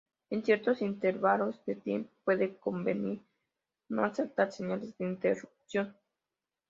[0.31, 3.21] En ciertos intervalos de tiempo puede convenir
[3.87, 5.95] no aceptar señales de interrupción.